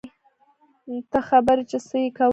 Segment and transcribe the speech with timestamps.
[1.11, 2.29] ته خبر يې چې څه يې کول.